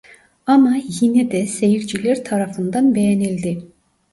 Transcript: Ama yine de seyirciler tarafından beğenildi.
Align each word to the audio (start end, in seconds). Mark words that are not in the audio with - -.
Ama 0.47 0.75
yine 1.01 1.31
de 1.31 1.47
seyirciler 1.47 2.23
tarafından 2.23 2.95
beğenildi. 2.95 3.63